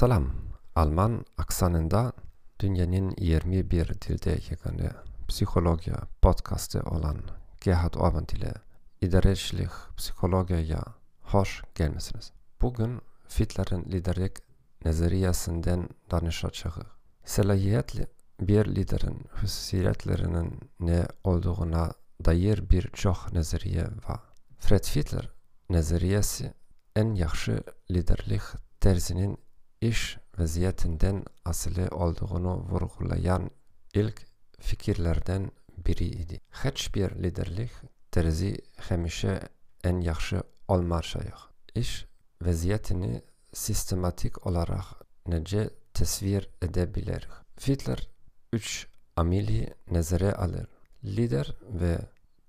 Salam. 0.00 0.30
Alman 0.74 1.24
aksanında 1.38 2.12
dünyanın 2.60 3.14
21 3.18 3.88
dilde 3.88 4.30
yegane 4.30 4.90
psikoloji 5.28 5.92
podcastı 6.22 6.80
olan 6.80 7.18
Gerhard 7.60 7.94
Orban 7.94 8.26
ile 8.32 8.54
idarecilik 9.00 9.70
psikolojiye 9.96 10.78
hoş 11.20 11.62
gelmesiniz. 11.74 12.32
Bugün 12.62 13.00
Fitler'in 13.28 13.84
liderlik 13.84 14.32
nezariyesinden 14.84 15.88
danışacağız. 16.10 16.76
Selahiyetli 17.24 18.06
bir 18.40 18.74
liderin 18.74 19.24
hususiyetlerinin 19.30 20.60
ne 20.80 21.06
olduğuna 21.24 21.92
dair 22.24 22.70
birçok 22.70 23.32
nezariye 23.32 23.84
var. 24.08 24.20
Fred 24.58 24.84
Fiedler 24.84 25.30
nezariyesi 25.70 26.54
en 26.96 27.14
yaxşı 27.14 27.62
liderlik 27.90 28.42
terzinin 28.80 29.38
iş 29.80 30.18
vaziyetinden 30.38 31.24
asılı 31.44 31.88
olduğunu 31.90 32.56
vurgulayan 32.56 33.50
ilk 33.94 34.26
fikirlerden 34.60 35.50
biriydi. 35.86 36.40
Hiçbir 36.64 37.10
liderlik 37.10 37.70
terzi 38.10 38.58
hemişe 38.76 39.40
en 39.84 40.00
yaxşı 40.00 40.42
olmayacak. 40.68 41.34
İş 41.74 42.06
vaziyetini 42.42 43.22
sistematik 43.52 44.46
olarak 44.46 44.84
nece 45.26 45.70
tasvir 45.94 46.48
edebilir. 46.62 47.28
Fitler 47.56 48.08
üç 48.52 48.86
amili 49.16 49.74
nezere 49.90 50.32
alır. 50.32 50.66
Lider 51.04 51.54
ve 51.68 51.98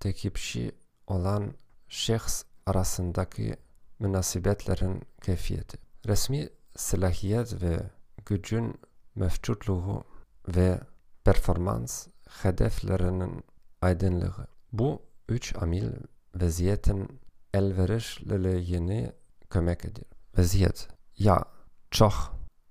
tekipçi 0.00 0.72
olan 1.06 1.54
şahs 1.88 2.44
arasındaki 2.66 3.56
münasebetlerin 3.98 5.02
keyfiyeti. 5.22 5.78
Resmi 6.06 6.48
silahiyet 6.76 7.62
ve 7.62 7.90
gücün 8.26 8.74
mevcutluğu 9.14 10.04
ve 10.48 10.80
performans 11.24 12.06
hedeflerinin 12.42 13.44
aydınlığı. 13.82 14.46
Bu 14.72 15.02
üç 15.28 15.56
amil 15.56 15.90
vaziyetin 16.34 17.20
elverişliliğini 17.54 19.12
kömek 19.50 19.84
edir. 19.84 20.04
Vaziyet 20.38 20.88
ya 21.18 21.44
çok 21.90 22.14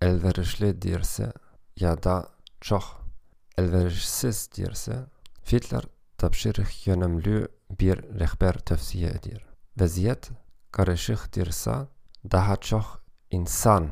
elverişlidirse 0.02 1.34
ya 1.80 2.04
da 2.04 2.30
çok 2.62 2.84
elverişsizdirse 3.58 5.06
Fitler 5.44 5.84
tapşırık 6.18 6.88
yönümlü 6.88 7.48
bir 7.80 8.20
rehber 8.20 8.54
tavsiye 8.54 9.10
edir. 9.10 9.46
Vaziyet 9.78 10.30
karışıktırsa 10.72 11.88
daha 12.32 12.56
çok 12.56 13.01
insan 13.32 13.90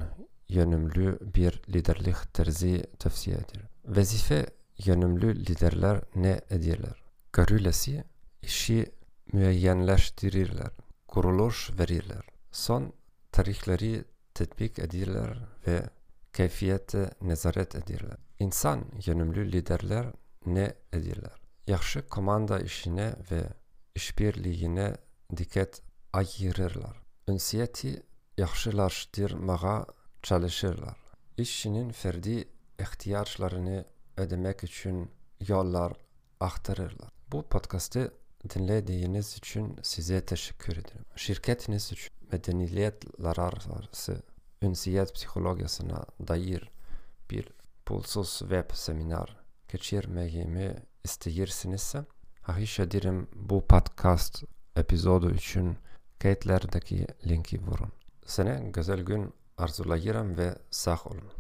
yönümlü 0.50 1.20
bir 1.36 1.62
liderlik 1.70 2.34
terzi 2.34 2.84
tavsiye 3.00 3.36
edir. 3.36 3.62
Vazife 3.86 4.46
yönümlü 4.86 5.46
liderler 5.46 6.02
ne 6.16 6.42
edirler? 6.50 7.04
Görülesi 7.34 8.04
işi 8.42 8.86
müeyyenleştirirler, 9.34 10.72
kuruluş 11.08 11.72
verirler. 11.80 12.26
Son 12.52 12.94
tarihleri 13.32 14.06
tetbik 14.34 14.80
edirler 14.80 15.38
ve 15.68 15.84
keyfiyete 16.34 17.12
nezaret 17.22 17.76
edirler. 17.76 18.18
İnsan 18.40 18.86
yönümlü 19.06 19.52
liderler 19.52 20.06
ne 20.46 20.74
edirler? 20.94 21.42
Yaxşı 21.68 22.08
komanda 22.08 22.60
işine 22.60 23.14
ve 23.32 23.44
işbirliğine 23.96 24.96
dikkat 25.38 25.82
ayırırlar. 26.14 27.02
Ünsiyeti 27.28 28.04
yaxşılaştırmaya 28.40 29.86
çalışırlar. 30.24 30.98
İşçinin 31.38 31.92
ferdi 31.92 32.48
ihtiyaçlarını 32.80 33.86
ödemek 34.18 34.64
için 34.64 35.12
yollar 35.48 35.94
aktarırlar. 36.40 37.10
Bu 37.32 37.44
podcast'ı 37.44 38.14
dinlediğiniz 38.50 39.38
için 39.38 39.80
size 39.84 40.26
teşekkür 40.26 40.74
ederim. 40.74 41.06
Şirketiniz 41.16 41.92
için 41.92 42.14
medeniyetler 42.32 43.38
arası 43.38 44.22
ünsiyet 44.62 45.14
psikolojisine 45.14 45.98
dair 46.28 46.70
bir 47.30 47.48
pulsuz 47.86 48.40
web 48.40 48.72
seminer 48.74 49.38
geçirmeyi 49.72 50.76
isteyirsinizse 51.04 52.06
hahiş 52.42 52.80
ederim 52.80 53.28
bu 53.36 53.68
podcast 53.68 54.44
epizodu 54.76 55.32
için 55.32 55.78
kayıtlardaki 56.20 57.08
linki 57.28 57.62
vurun. 57.62 57.99
Sana 58.30 58.60
güzel 58.60 59.02
gün 59.02 59.34
arzulayırım 59.58 60.38
ve 60.38 60.56
sağ 60.72 60.96
olun. 61.06 61.32